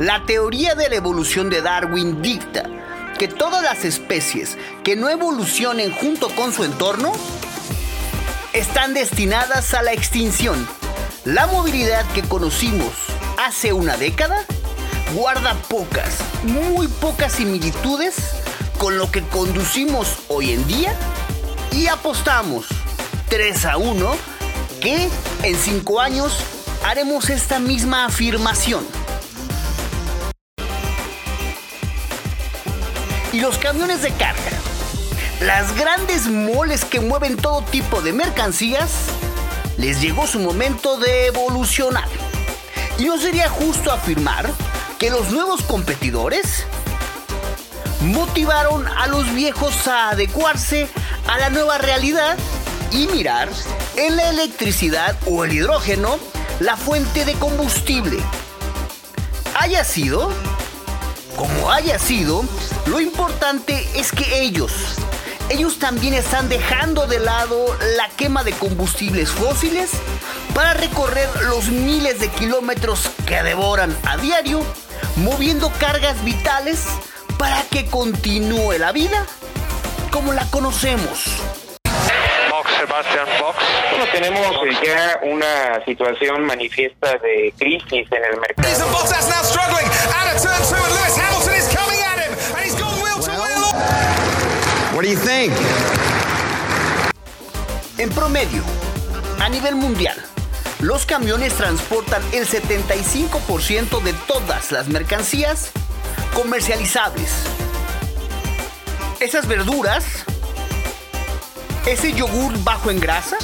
La 0.00 0.24
teoría 0.24 0.74
de 0.74 0.88
la 0.88 0.94
evolución 0.94 1.50
de 1.50 1.60
Darwin 1.60 2.22
dicta 2.22 2.62
que 3.18 3.28
todas 3.28 3.62
las 3.62 3.84
especies 3.84 4.56
que 4.82 4.96
no 4.96 5.10
evolucionen 5.10 5.92
junto 5.92 6.34
con 6.34 6.54
su 6.54 6.64
entorno 6.64 7.12
están 8.54 8.94
destinadas 8.94 9.74
a 9.74 9.82
la 9.82 9.92
extinción. 9.92 10.66
La 11.26 11.46
movilidad 11.48 12.06
que 12.14 12.22
conocimos 12.22 12.94
hace 13.36 13.74
una 13.74 13.98
década 13.98 14.46
guarda 15.12 15.52
pocas, 15.68 16.16
muy 16.44 16.88
pocas 16.88 17.32
similitudes 17.32 18.16
con 18.78 18.96
lo 18.96 19.12
que 19.12 19.20
conducimos 19.24 20.16
hoy 20.28 20.52
en 20.52 20.66
día 20.66 20.94
y 21.72 21.88
apostamos 21.88 22.68
3 23.28 23.66
a 23.66 23.76
1 23.76 24.12
que 24.80 25.10
en 25.42 25.56
5 25.56 26.00
años 26.00 26.38
haremos 26.86 27.28
esta 27.28 27.58
misma 27.58 28.06
afirmación. 28.06 28.99
Y 33.32 33.40
los 33.40 33.58
camiones 33.58 34.02
de 34.02 34.10
carga. 34.12 34.50
Las 35.40 35.74
grandes 35.76 36.26
moles 36.26 36.84
que 36.84 37.00
mueven 37.00 37.36
todo 37.36 37.62
tipo 37.62 38.02
de 38.02 38.12
mercancías, 38.12 38.90
les 39.76 40.00
llegó 40.00 40.26
su 40.26 40.38
momento 40.38 40.98
de 40.98 41.26
evolucionar. 41.26 42.08
Y 42.98 43.04
no 43.04 43.18
sería 43.18 43.48
justo 43.48 43.90
afirmar 43.92 44.50
que 44.98 45.10
los 45.10 45.30
nuevos 45.30 45.62
competidores 45.62 46.64
motivaron 48.02 48.86
a 48.86 49.06
los 49.06 49.32
viejos 49.32 49.86
a 49.88 50.10
adecuarse 50.10 50.88
a 51.26 51.38
la 51.38 51.50
nueva 51.50 51.78
realidad 51.78 52.36
y 52.90 53.06
mirar 53.06 53.48
en 53.96 54.16
la 54.16 54.30
electricidad 54.30 55.16
o 55.26 55.44
el 55.44 55.52
hidrógeno 55.52 56.18
la 56.60 56.76
fuente 56.76 57.24
de 57.24 57.34
combustible. 57.34 58.18
Haya 59.58 59.84
sido 59.84 60.30
como 61.40 61.70
haya 61.70 61.98
sido, 61.98 62.44
lo 62.86 63.00
importante 63.00 63.86
es 63.94 64.12
que 64.12 64.40
ellos, 64.40 64.72
ellos 65.48 65.78
también 65.78 66.14
están 66.14 66.48
dejando 66.48 67.06
de 67.06 67.18
lado 67.18 67.76
la 67.96 68.08
quema 68.16 68.44
de 68.44 68.52
combustibles 68.52 69.30
fósiles 69.30 69.90
para 70.54 70.74
recorrer 70.74 71.28
los 71.48 71.68
miles 71.68 72.20
de 72.20 72.28
kilómetros 72.28 73.10
que 73.26 73.42
devoran 73.42 73.96
a 74.04 74.16
diario, 74.16 74.62
moviendo 75.16 75.70
cargas 75.78 76.22
vitales 76.24 76.84
para 77.38 77.62
que 77.64 77.86
continúe 77.86 78.78
la 78.78 78.92
vida 78.92 79.26
como 80.10 80.32
la 80.32 80.44
conocemos. 80.50 81.40
Sebastián 82.80 83.26
Box. 83.40 83.58
Bueno, 83.90 84.06
tenemos 84.12 84.56
ya 84.82 85.20
una 85.22 85.84
situación 85.84 86.44
manifiesta 86.44 87.18
de 87.18 87.52
crisis 87.58 88.06
en 88.10 88.24
el 88.24 88.40
mercado. 88.40 88.68
What 95.00 95.06
do? 95.06 95.54
En 97.96 98.10
promedio, 98.10 98.62
a 99.40 99.48
nivel 99.48 99.74
mundial, 99.74 100.22
los 100.80 101.06
camiones 101.06 101.54
transportan 101.54 102.22
el 102.34 102.46
75% 102.46 104.02
de 104.02 104.12
todas 104.12 104.72
las 104.72 104.88
mercancías 104.88 105.70
comercializables. 106.34 107.32
Esas 109.20 109.46
verduras, 109.46 110.04
ese 111.86 112.12
yogur 112.12 112.62
bajo 112.62 112.90
en 112.90 113.00
grasa, 113.00 113.38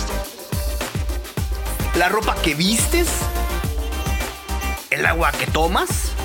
la 1.95 2.11
ropa 2.11 2.35
que 2.43 2.55
vistes, 2.55 3.09
el 4.91 5.07
agua 5.07 5.33
que 5.33 5.47
tomas, 5.47 6.16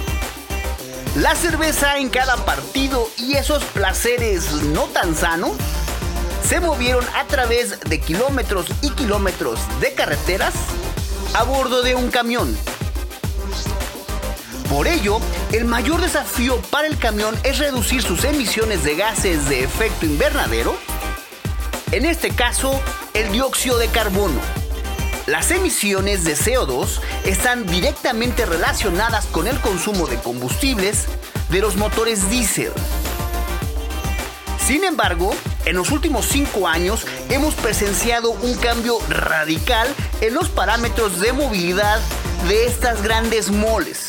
la 1.16 1.36
cerveza 1.36 1.98
en 1.98 2.10
cada 2.10 2.38
partido 2.46 3.10
y 3.18 3.34
esos 3.34 3.64
placeres 3.66 4.52
no 4.64 4.84
tan 4.84 5.16
sanos 5.16 5.52
se 6.48 6.62
movieron 6.62 7.04
a 7.16 7.26
través 7.26 7.80
de 7.82 8.00
kilómetros 8.00 8.68
y 8.82 8.92
kilómetros 8.92 9.60
de 9.82 9.94
carreteras 9.94 10.54
a 11.34 11.44
bordo 11.44 11.82
de 11.82 11.96
un 11.96 12.10
camión. 12.12 12.58
Por 14.70 14.88
ello, 14.88 15.20
el 15.52 15.66
mayor 15.66 16.00
desafío 16.00 16.62
para 16.70 16.88
el 16.88 16.98
camión 16.98 17.38
es 17.44 17.58
reducir 17.60 18.02
sus 18.02 18.24
emisiones 18.24 18.86
de 18.86 18.96
gases 18.96 19.50
de 19.50 19.66
efecto 19.66 20.06
invernadero, 20.06 20.76
en 21.92 22.06
este 22.06 22.30
caso 22.30 22.80
el 23.14 23.34
dióxido 23.34 23.78
de 23.78 23.88
carbono 23.90 24.61
las 25.32 25.50
emisiones 25.50 26.26
de 26.26 26.36
CO2 26.36 27.00
están 27.24 27.66
directamente 27.66 28.46
relacionadas 28.46 29.28
con 29.28 29.48
el 29.48 29.58
consumo 29.62 30.06
de 30.06 30.18
combustibles 30.18 31.06
de 31.50 31.62
los 31.62 31.78
motores 31.78 32.30
diésel. 32.30 32.74
Sin 34.68 34.84
embargo, 34.84 35.34
en 35.64 35.78
los 35.78 35.92
últimos 35.92 36.26
cinco 36.26 36.68
años 36.68 37.06
hemos 37.30 37.56
presenciado 37.56 38.32
un 38.32 38.56
cambio 38.56 38.98
radical 39.08 39.88
en 40.20 40.34
los 40.34 40.50
parámetros 40.50 41.22
de 41.22 41.32
movilidad 41.32 42.02
de 42.50 42.66
estas 42.66 43.02
grandes 43.02 43.52
moles. 43.52 44.08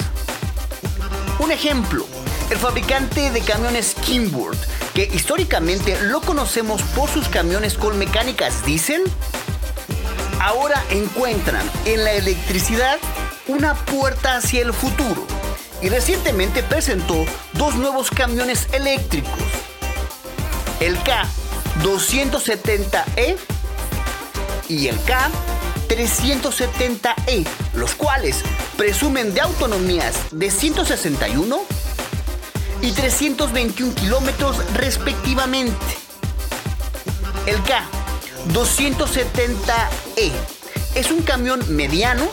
Un 1.39 1.53
ejemplo, 1.53 2.05
el 2.51 2.59
fabricante 2.59 3.31
de 3.31 3.41
camiones 3.43 3.95
Kimbird, 4.05 4.59
que 4.93 5.05
históricamente 5.05 5.97
lo 6.03 6.21
conocemos 6.21 6.83
por 6.97 7.09
sus 7.09 7.29
camiones 7.29 7.75
con 7.75 7.97
mecánicas 7.97 8.67
diésel, 8.67 9.05
ahora 10.43 10.85
encuentran 10.91 11.71
en 11.85 12.03
la 12.05 12.13
electricidad 12.13 12.99
una 13.47 13.75
puerta 13.75 14.37
hacia 14.37 14.63
el 14.63 14.73
futuro 14.73 15.27
y 15.81 15.89
recientemente 15.89 16.65
presentó 16.65 17.25
dos 17.55 17.77
nuevos 17.77 18.11
camiones 18.11 18.69
eléctricos, 18.73 19.33
el 20.81 20.99
K270E 20.99 23.37
y 24.69 24.89
el 24.89 24.99
K370E, 25.01 27.47
los 27.75 27.95
cuales 27.95 28.43
presumen 28.77 29.33
de 29.35 29.43
autonomías 29.43 30.17
de 30.33 30.51
161 30.51 31.61
y 32.81 32.91
321 32.91 33.95
kilómetros 33.95 34.57
respectivamente. 34.75 35.77
El 37.47 37.63
K 37.63 38.02
270E. 38.49 40.33
Es 40.95 41.11
un 41.11 41.23
camión 41.23 41.65
mediano 41.75 42.29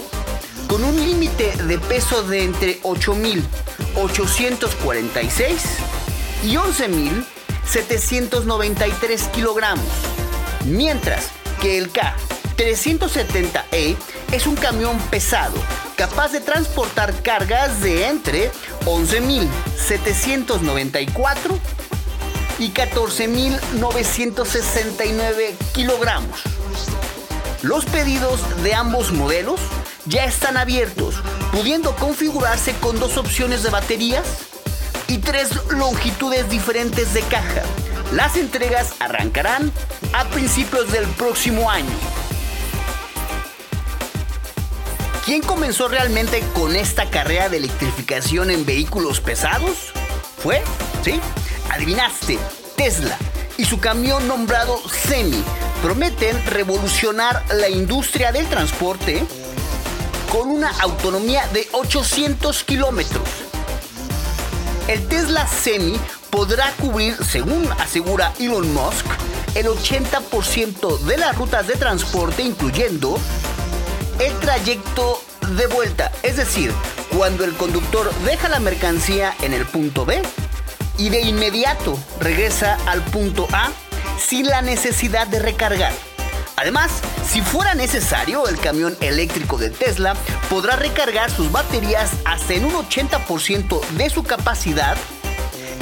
con 0.68 0.84
un 0.84 0.94
límite 0.96 1.56
de 1.64 1.80
peso 1.80 2.22
de 2.24 2.44
entre 2.44 2.82
8.846 2.82 5.62
y 6.44 6.56
11.793 6.56 9.32
kilogramos, 9.32 9.86
mientras 10.66 11.30
que 11.62 11.78
el 11.78 11.94
K370E 11.94 13.96
es 14.32 14.48
un 14.48 14.56
camión 14.56 14.98
pesado 15.10 15.56
capaz 15.96 16.32
de 16.32 16.40
transportar 16.40 17.14
cargas 17.24 17.82
de 17.82 18.08
entre 18.08 18.50
11.794 18.86 21.60
y 22.60 22.72
14.969 22.72 25.56
kilogramos. 25.74 26.42
Los 27.62 27.84
pedidos 27.86 28.42
de 28.64 28.74
ambos 28.74 29.12
modelos 29.12 29.60
ya 30.06 30.24
están 30.26 30.58
abiertos, 30.58 31.22
pudiendo 31.52 31.96
configurarse 31.96 32.74
con 32.76 33.00
dos 33.00 33.18
opciones 33.18 33.64
de 33.64 33.70
baterías 33.70 34.24
y 35.08 35.20
tres 35.20 35.52
longitudes 35.70 36.50
diferentes 36.50 37.14
de 37.14 37.22
caja. 37.24 37.64
Las 38.14 38.36
entregas 38.38 38.94
arrancarán 39.00 39.72
a 40.14 40.26
principios 40.26 40.92
del 40.92 41.08
próximo 41.08 41.72
año. 41.72 41.96
¿Quién 45.26 45.42
comenzó 45.42 45.88
realmente 45.88 46.44
con 46.54 46.76
esta 46.76 47.10
carrera 47.10 47.50
de 47.50 47.58
electrificación 47.58 48.50
en 48.50 48.66
vehículos 48.66 49.22
pesados? 49.22 49.94
¿Fue? 50.42 50.64
¿Sí? 51.04 51.22
Adivinaste, 51.80 52.38
Tesla 52.76 53.18
y 53.58 53.64
su 53.64 53.80
camión 53.80 54.28
nombrado 54.28 54.78
Semi 54.90 55.42
prometen 55.82 56.46
revolucionar 56.48 57.42
la 57.56 57.70
industria 57.70 58.34
del 58.34 58.46
transporte 58.48 59.24
con 60.30 60.50
una 60.50 60.72
autonomía 60.82 61.48
de 61.54 61.70
800 61.72 62.66
kilómetros. 62.66 63.24
El 64.90 65.08
Tesla 65.08 65.48
Semi 65.48 65.98
podrá 66.30 66.70
cubrir, 66.82 67.16
según 67.24 67.72
asegura 67.80 68.34
Elon 68.42 68.74
Musk, 68.74 69.06
el 69.56 69.68
80% 69.68 71.00
de 71.00 71.18
las 71.18 71.38
rutas 71.38 71.66
de 71.66 71.76
transporte, 71.76 72.44
incluyendo 72.44 73.18
el 74.20 74.38
trayecto 74.40 75.24
de 75.56 75.68
vuelta, 75.68 76.12
es 76.24 76.36
decir, 76.36 76.74
cuando 77.18 77.46
el 77.46 77.56
conductor 77.56 78.14
deja 78.26 78.50
la 78.50 78.60
mercancía 78.60 79.34
en 79.42 79.54
el 79.54 79.66
punto 79.66 80.06
B 80.06 80.22
y 81.00 81.10
de 81.10 81.22
inmediato 81.22 81.98
regresa 82.20 82.78
al 82.86 83.02
punto 83.06 83.48
A 83.54 83.70
sin 84.20 84.46
la 84.48 84.62
necesidad 84.62 85.26
de 85.28 85.40
recargar. 85.40 85.94
Además, 86.58 86.92
si 87.26 87.42
fuera 87.42 87.74
necesario, 87.74 88.48
el 88.50 88.60
camión 88.60 88.98
eléctrico 89.00 89.58
de 89.58 89.70
Tesla 89.70 90.14
podrá 90.50 90.76
recargar 90.76 91.32
sus 91.32 91.52
baterías 91.52 92.12
hasta 92.26 92.54
en 92.54 92.66
un 92.66 92.74
80% 92.74 93.80
de 93.92 94.10
su 94.10 94.24
capacidad 94.24 94.98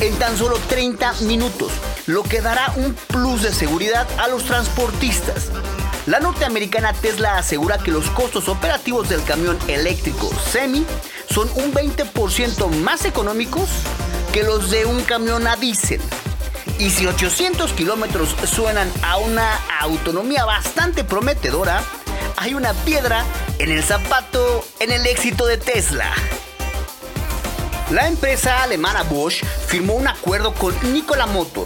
en 0.01 0.13
tan 0.19 0.37
solo 0.37 0.59
30 0.69 1.13
minutos, 1.21 1.71
lo 2.05 2.21
que 2.21 2.41
dará 2.41 2.71
un 2.75 2.93
plus 2.93 3.41
de 3.41 3.51
seguridad 3.51 4.07
a 4.19 4.27
los 4.27 4.43
transportistas. 4.43 5.49
La 6.05 6.19
norteamericana 6.19 6.93
Tesla 6.93 7.39
asegura 7.39 7.79
que 7.79 7.89
los 7.89 8.09
costos 8.11 8.47
operativos 8.47 9.09
del 9.09 9.23
camión 9.23 9.57
eléctrico 9.67 10.29
semi 10.51 10.85
son 11.27 11.49
un 11.55 11.73
20% 11.73 12.69
más 12.81 13.03
económicos 13.05 13.67
que 14.37 14.43
los 14.43 14.69
de 14.69 14.85
un 14.85 15.01
camión 15.01 15.47
a 15.47 15.55
diésel. 15.55 15.99
Y 16.77 16.91
si 16.91 17.07
800 17.07 17.73
kilómetros 17.73 18.35
suenan 18.45 18.87
a 19.01 19.17
una 19.17 19.59
autonomía 19.79 20.45
bastante 20.45 21.03
prometedora, 21.03 21.83
hay 22.35 22.53
una 22.53 22.75
piedra 22.85 23.25
en 23.57 23.71
el 23.71 23.81
zapato 23.81 24.63
en 24.79 24.91
el 24.91 25.07
éxito 25.07 25.47
de 25.47 25.57
Tesla. 25.57 26.13
La 27.89 28.07
empresa 28.07 28.61
alemana 28.61 29.01
Bosch 29.01 29.43
firmó 29.65 29.95
un 29.95 30.07
acuerdo 30.07 30.53
con 30.53 30.75
Nikola 30.93 31.25
Motor 31.25 31.65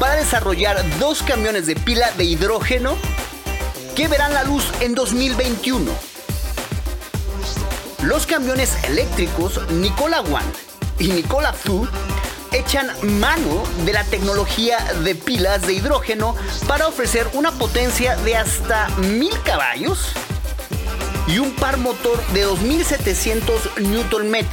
para 0.00 0.16
desarrollar 0.16 0.84
dos 0.98 1.22
camiones 1.22 1.66
de 1.66 1.76
pila 1.76 2.10
de 2.16 2.24
hidrógeno 2.24 2.96
que 3.94 4.08
verán 4.08 4.34
la 4.34 4.42
luz 4.42 4.64
en 4.80 4.96
2021. 4.96 5.88
Los 8.02 8.26
camiones 8.26 8.76
eléctricos 8.82 9.60
Nikola 9.70 10.22
One 10.22 10.67
y 10.98 11.08
Nikola 11.08 11.52
Two 11.52 11.88
echan 12.52 12.90
mano 13.20 13.62
de 13.84 13.92
la 13.92 14.04
tecnología 14.04 14.78
de 15.04 15.14
pilas 15.14 15.66
de 15.66 15.74
hidrógeno 15.74 16.34
para 16.66 16.88
ofrecer 16.88 17.28
una 17.34 17.52
potencia 17.52 18.16
de 18.16 18.36
hasta 18.36 18.88
1000 18.98 19.42
caballos 19.42 20.12
y 21.26 21.38
un 21.38 21.52
par 21.52 21.76
motor 21.76 22.24
de 22.28 22.42
2700 22.42 23.70
Nm, 23.80 24.46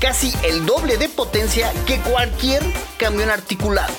casi 0.00 0.34
el 0.42 0.66
doble 0.66 0.96
de 0.96 1.08
potencia 1.08 1.72
que 1.86 1.98
cualquier 2.00 2.62
camión 2.98 3.30
articulado. 3.30 3.94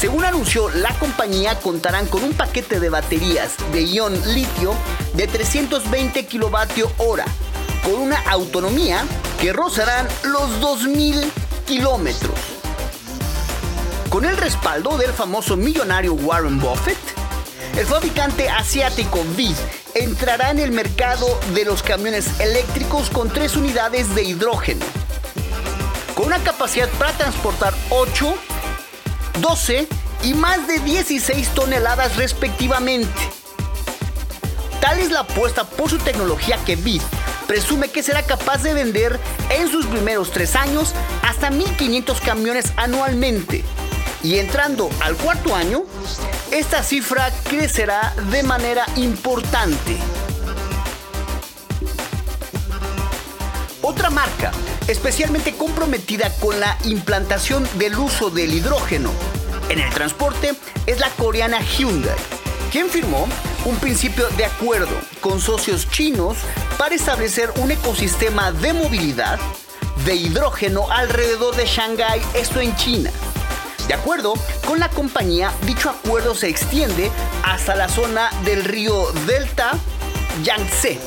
Según 0.00 0.24
anunció, 0.24 0.70
la 0.70 0.92
compañía 0.94 1.60
contarán 1.60 2.06
con 2.06 2.24
un 2.24 2.32
paquete 2.32 2.80
de 2.80 2.88
baterías 2.88 3.52
de 3.70 3.82
ion 3.84 4.14
litio 4.34 4.74
de 5.14 5.26
320 5.26 6.26
kWh 6.26 7.20
con 7.84 7.94
una 7.94 8.18
autonomía 8.30 9.04
que 9.40 9.54
rozarán 9.54 10.06
los 10.24 10.60
2.000 10.60 11.30
kilómetros. 11.66 12.38
Con 14.10 14.26
el 14.26 14.36
respaldo 14.36 14.98
del 14.98 15.12
famoso 15.12 15.56
millonario 15.56 16.12
Warren 16.12 16.60
Buffett, 16.60 16.98
el 17.78 17.86
fabricante 17.86 18.50
asiático 18.50 19.24
VIS 19.36 19.56
entrará 19.94 20.50
en 20.50 20.58
el 20.58 20.72
mercado 20.72 21.40
de 21.54 21.64
los 21.64 21.82
camiones 21.82 22.38
eléctricos 22.38 23.08
con 23.08 23.30
tres 23.30 23.56
unidades 23.56 24.14
de 24.14 24.24
hidrógeno, 24.24 24.84
con 26.14 26.26
una 26.26 26.38
capacidad 26.40 26.90
para 26.98 27.12
transportar 27.12 27.72
8, 27.88 28.34
12 29.40 29.88
y 30.22 30.34
más 30.34 30.66
de 30.66 30.80
16 30.80 31.48
toneladas 31.54 32.16
respectivamente. 32.16 33.08
Tal 34.82 34.98
es 34.98 35.10
la 35.10 35.20
apuesta 35.20 35.64
por 35.64 35.88
su 35.88 35.96
tecnología 35.98 36.58
que 36.66 36.76
VIS 36.76 37.02
presume 37.50 37.88
que 37.88 38.04
será 38.04 38.22
capaz 38.22 38.62
de 38.62 38.74
vender 38.74 39.18
en 39.50 39.68
sus 39.68 39.84
primeros 39.86 40.30
tres 40.30 40.54
años 40.54 40.94
hasta 41.24 41.50
1.500 41.50 42.20
camiones 42.20 42.72
anualmente. 42.76 43.64
Y 44.22 44.38
entrando 44.38 44.88
al 45.00 45.16
cuarto 45.16 45.56
año, 45.56 45.82
esta 46.52 46.84
cifra 46.84 47.32
crecerá 47.42 48.14
de 48.30 48.44
manera 48.44 48.86
importante. 48.94 49.96
Otra 53.82 54.10
marca 54.10 54.52
especialmente 54.86 55.56
comprometida 55.56 56.32
con 56.38 56.60
la 56.60 56.78
implantación 56.84 57.68
del 57.80 57.98
uso 57.98 58.30
del 58.30 58.54
hidrógeno 58.54 59.10
en 59.70 59.80
el 59.80 59.90
transporte 59.92 60.52
es 60.86 61.00
la 61.00 61.10
coreana 61.10 61.60
Hyundai, 61.60 62.14
quien 62.70 62.88
firmó 62.88 63.28
un 63.64 63.76
principio 63.76 64.28
de 64.36 64.44
acuerdo 64.44 64.96
con 65.20 65.40
socios 65.40 65.88
chinos 65.90 66.38
para 66.78 66.94
establecer 66.94 67.50
un 67.56 67.70
ecosistema 67.70 68.52
de 68.52 68.72
movilidad 68.72 69.38
de 70.04 70.14
hidrógeno 70.14 70.90
alrededor 70.90 71.56
de 71.56 71.66
Shanghái, 71.66 72.22
esto 72.34 72.60
en 72.60 72.74
China. 72.76 73.10
De 73.88 73.94
acuerdo 73.94 74.34
con 74.66 74.78
la 74.78 74.88
compañía, 74.88 75.52
dicho 75.66 75.90
acuerdo 75.90 76.34
se 76.34 76.48
extiende 76.48 77.10
hasta 77.42 77.74
la 77.74 77.88
zona 77.88 78.30
del 78.44 78.64
río 78.64 79.10
Delta 79.26 79.72
Yangtze. 80.44 80.98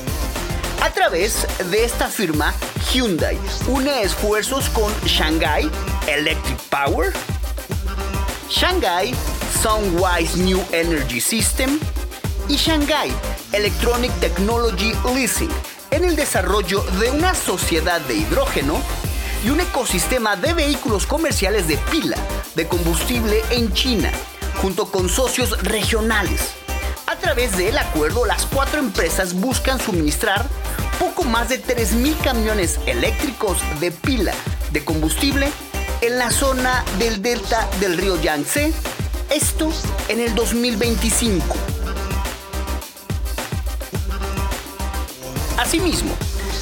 A 0.82 0.90
través 0.90 1.48
de 1.72 1.86
esta 1.86 2.10
firma, 2.10 2.54
Hyundai 2.92 3.40
une 3.68 4.04
esfuerzos 4.04 4.70
con 4.70 4.94
Shanghai 5.06 5.70
Electric 6.08 6.60
Power, 6.70 7.14
Shanghai 8.50 9.16
Sunwise 9.64 10.36
New 10.44 10.62
Energy 10.74 11.22
System, 11.22 11.80
y 12.50 12.58
Shanghai 12.58 13.10
Electronic 13.54 14.12
Technology 14.20 14.92
Leasing 15.16 15.50
en 15.92 16.04
el 16.04 16.18
desarrollo 16.18 16.82
de 17.00 17.12
una 17.12 17.34
sociedad 17.34 18.02
de 18.02 18.16
hidrógeno 18.16 18.82
y 19.46 19.52
un 19.52 19.62
ecosistema 19.62 20.36
de 20.36 20.54
vehículos 20.54 21.08
comerciales 21.08 21.70
de 21.70 21.78
pila 21.90 22.18
de 22.56 22.68
combustible 22.68 23.42
en 23.52 23.72
China, 23.72 24.12
junto 24.62 24.92
con 24.92 25.08
socios 25.08 25.58
regionales. 25.64 26.56
A 27.08 27.16
través 27.16 27.56
del 27.56 27.78
acuerdo, 27.78 28.26
las 28.26 28.46
cuatro 28.46 28.80
empresas 28.80 29.34
buscan 29.34 29.80
suministrar 29.80 30.46
poco 31.00 31.24
más 31.24 31.48
de 31.48 31.64
3.000 31.64 32.20
camiones 32.22 32.82
eléctricos 32.86 33.60
de 33.80 33.92
pila 33.92 34.34
de 34.74 34.84
combustible 34.84 35.50
en 36.02 36.18
la 36.18 36.32
zona 36.32 36.84
del 37.00 37.22
delta 37.22 37.70
del 37.80 37.98
río 37.98 38.22
Yangtze, 38.22 38.74
esto 39.30 39.72
en 40.08 40.20
el 40.20 40.34
2025. 40.36 41.56
Asimismo, 45.58 46.12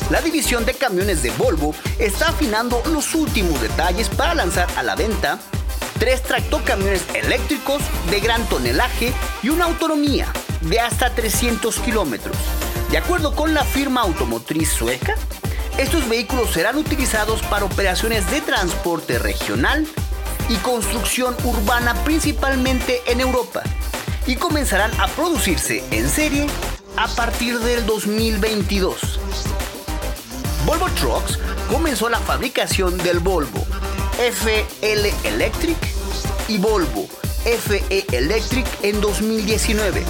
la 0.10 0.22
división 0.22 0.66
de 0.66 0.74
camiones 0.74 1.24
de 1.24 1.32
Volvo 1.32 1.74
está 2.00 2.30
afinando 2.30 2.82
los 2.86 3.16
últimos 3.16 3.62
detalles 3.62 4.10
para 4.10 4.36
lanzar 4.36 4.68
a 4.76 4.84
la 4.84 4.96
venta 4.96 5.40
tres 6.00 6.24
tractocamiones 6.24 7.06
eléctricos 7.14 7.82
de 8.10 8.20
gran 8.20 8.44
tonelaje 8.50 9.14
y 9.44 9.50
una 9.50 9.66
autonomía 9.66 10.32
de 10.62 10.80
hasta 10.80 11.14
300 11.14 11.80
kilómetros. 11.80 12.36
De 12.90 12.98
acuerdo 12.98 13.36
con 13.36 13.54
la 13.54 13.64
firma 13.64 14.02
automotriz 14.02 14.70
sueca, 14.70 15.16
estos 15.78 16.08
vehículos 16.10 16.52
serán 16.52 16.78
utilizados 16.78 17.42
para 17.44 17.66
operaciones 17.66 18.30
de 18.30 18.42
transporte 18.42 19.18
regional 19.18 19.88
y 20.52 20.58
construcción 20.58 21.36
urbana 21.46 21.94
principalmente 22.04 23.02
en 23.08 23.22
Europa 23.22 23.64
y 24.28 24.36
comenzarán 24.36 24.92
a 25.00 25.08
producirse 25.08 25.82
en 25.92 26.10
serie 26.10 26.46
a 26.98 27.08
partir 27.08 27.58
del 27.60 27.86
2022. 27.86 29.20
Volvo 30.66 30.90
Trucks 30.90 31.40
comenzó 31.70 32.10
la 32.10 32.20
fabricación 32.20 32.98
del 32.98 33.20
Volvo 33.20 33.66
FL 34.18 35.14
Electric 35.24 35.78
y 36.50 36.58
Volvo 36.58 37.08
FE 37.46 38.06
Electric 38.12 38.68
en 38.84 39.00
2019. 39.00 40.04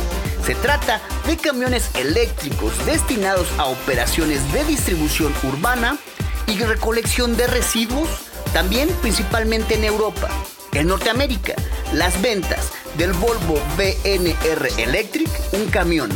Se 0.44 0.56
trata 0.56 1.02
de 1.28 1.38
camiones 1.38 1.92
eléctricos 1.94 2.74
destinados 2.88 3.48
a 3.60 3.66
operaciones 3.66 4.52
de 4.52 4.66
distribución 4.66 5.34
urbana 5.44 6.00
y 6.48 6.58
recolección 6.64 7.38
de 7.38 7.46
residuos, 7.46 8.10
también 8.54 8.90
principalmente 9.02 9.76
en 9.76 9.84
Europa. 9.84 10.30
En 10.74 10.88
Norteamérica, 10.88 11.54
las 11.94 12.22
ventas 12.22 12.72
del 12.98 13.14
Volvo 13.14 13.60
BNR 13.78 14.70
Electric, 14.78 15.30
un 15.54 15.68
camión 15.68 16.10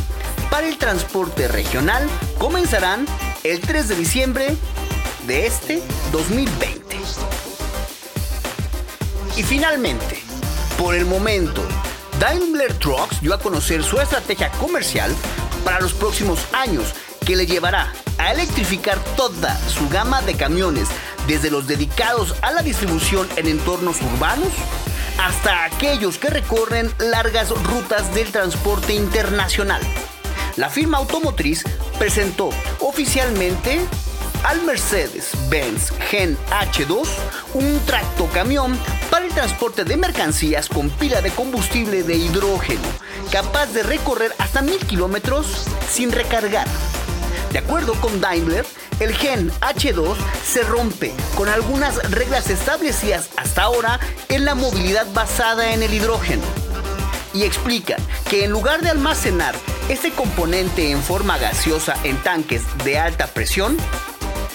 para 0.50 0.68
el 0.68 0.78
transporte 0.78 1.48
regional 1.48 2.08
comenzarán 2.38 3.06
el 3.44 3.60
3 3.60 3.88
de 3.88 3.96
diciembre 3.96 4.56
de 5.26 5.46
este 5.46 5.82
2020. 6.12 6.96
Y 9.36 9.42
finalmente, 9.42 10.22
por 10.78 10.94
el 10.94 11.04
momento, 11.04 11.62
Daimler 12.18 12.72
Trucks 12.78 13.20
dio 13.20 13.34
a 13.34 13.38
conocer 13.38 13.82
su 13.84 14.00
estrategia 14.00 14.50
comercial 14.52 15.14
para 15.64 15.80
los 15.80 15.92
próximos 15.92 16.46
años 16.52 16.94
que 17.26 17.36
le 17.36 17.44
llevará 17.44 17.92
a 18.18 18.32
electrificar 18.32 18.98
toda 19.16 19.58
su 19.68 19.88
gama 19.88 20.22
de 20.22 20.34
camiones, 20.34 20.88
desde 21.26 21.50
los 21.50 21.66
dedicados 21.66 22.34
a 22.42 22.52
la 22.52 22.62
distribución 22.62 23.28
en 23.36 23.48
entornos 23.48 24.00
urbanos 24.02 24.48
hasta 25.18 25.64
aquellos 25.64 26.18
que 26.18 26.28
recorren 26.28 26.92
largas 26.98 27.50
rutas 27.50 28.14
del 28.14 28.30
transporte 28.30 28.94
internacional 28.94 29.80
la 30.56 30.70
firma 30.70 30.96
automotriz 30.96 31.64
presentó 31.98 32.48
oficialmente 32.80 33.78
al 34.42 34.62
Mercedes-Benz 34.62 35.92
Gen 36.08 36.38
H2 36.50 37.06
un 37.54 37.78
tractocamión 37.84 38.78
para 39.10 39.26
el 39.26 39.32
transporte 39.32 39.84
de 39.84 39.98
mercancías 39.98 40.68
con 40.68 40.88
pila 40.88 41.20
de 41.20 41.30
combustible 41.30 42.02
de 42.02 42.16
hidrógeno, 42.16 42.88
capaz 43.30 43.66
de 43.66 43.82
recorrer 43.82 44.32
hasta 44.38 44.62
mil 44.62 44.78
kilómetros 44.78 45.66
sin 45.90 46.10
recargar. 46.10 46.66
De 47.52 47.58
acuerdo 47.58 47.94
con 48.00 48.20
Daimler, 48.20 48.64
el 49.00 49.14
gen 49.14 49.50
H2 49.60 50.16
se 50.44 50.62
rompe 50.62 51.12
con 51.36 51.48
algunas 51.48 51.96
reglas 52.10 52.50
establecidas 52.50 53.28
hasta 53.36 53.62
ahora 53.62 54.00
en 54.28 54.44
la 54.44 54.54
movilidad 54.54 55.06
basada 55.12 55.72
en 55.72 55.82
el 55.82 55.92
hidrógeno. 55.92 56.42
Y 57.34 57.42
explica 57.42 57.96
que 58.30 58.44
en 58.44 58.50
lugar 58.50 58.80
de 58.80 58.90
almacenar 58.90 59.54
este 59.88 60.10
componente 60.10 60.90
en 60.90 61.02
forma 61.02 61.36
gaseosa 61.38 61.94
en 62.02 62.16
tanques 62.22 62.62
de 62.84 62.98
alta 62.98 63.26
presión, 63.26 63.76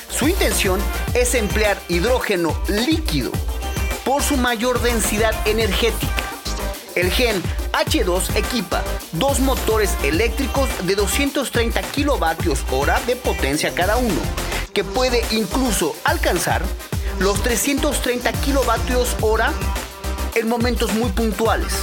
su 0.10 0.27
intención 0.27 0.79
es 1.13 1.36
emplear 1.36 1.79
hidrógeno 1.88 2.60
líquido 2.67 3.31
por 4.03 4.24
su 4.24 4.36
mayor 4.38 4.81
densidad 4.81 5.33
energética. 5.48 6.10
El 6.95 7.10
gen 7.10 7.41
H2 7.71 8.36
equipa 8.36 8.83
dos 9.13 9.39
motores 9.39 9.95
eléctricos 10.03 10.69
de 10.86 10.95
230 10.95 11.81
kilovatios 11.83 12.65
hora 12.69 13.00
de 13.07 13.15
potencia 13.15 13.74
cada 13.74 13.95
uno, 13.95 14.19
que 14.74 14.83
puede 14.83 15.24
incluso 15.31 15.95
alcanzar 16.03 16.62
los 17.19 17.41
330 17.43 18.33
kilovatios 18.33 19.15
hora 19.21 19.53
en 20.36 20.50
momentos 20.50 20.93
muy 20.93 21.10
puntuales. 21.12 21.74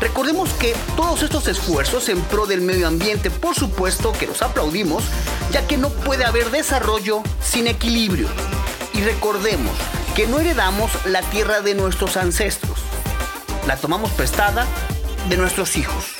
Recordemos 0.00 0.50
que 0.54 0.74
todos 0.96 1.22
estos 1.22 1.46
esfuerzos 1.46 2.08
en 2.08 2.20
pro 2.22 2.46
del 2.46 2.62
medio 2.62 2.88
ambiente, 2.88 3.30
por 3.30 3.54
supuesto 3.54 4.12
que 4.12 4.26
los 4.26 4.42
aplaudimos, 4.42 5.04
ya 5.52 5.66
que 5.66 5.76
no 5.76 5.90
puede 5.90 6.24
haber 6.24 6.50
desarrollo 6.50 7.22
sin 7.40 7.68
equilibrio. 7.68 8.26
Y 8.94 9.02
recordemos 9.02 9.76
que 10.16 10.26
no 10.26 10.40
heredamos 10.40 10.90
la 11.04 11.22
tierra 11.22 11.60
de 11.60 11.74
nuestros 11.74 12.16
ancestros, 12.16 12.78
la 13.70 13.76
tomamos 13.76 14.10
prestada 14.10 14.66
de 15.28 15.36
nuestros 15.36 15.76
hijos. 15.76 16.19